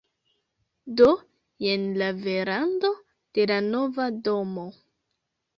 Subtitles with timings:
[1.01, 1.09] Do,
[1.65, 2.93] jen la verando
[3.39, 4.69] de la nova domo